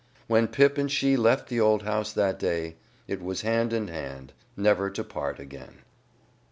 When 0.25 0.47
Pip 0.47 0.79
and 0.79 0.91
she 0.91 1.15
left 1.15 1.47
the 1.47 1.59
old 1.59 1.83
house 1.83 2.11
that 2.13 2.39
day 2.39 2.77
it 3.07 3.21
was 3.21 3.41
hand 3.41 3.71
in 3.71 3.87
hand, 3.89 4.33
never 4.57 4.89
to 4.89 5.03
part 5.03 5.39
again. 5.39 5.83